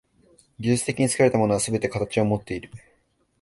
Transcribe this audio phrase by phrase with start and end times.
[0.59, 2.71] 技術的に作られたものはすべて形をもっている。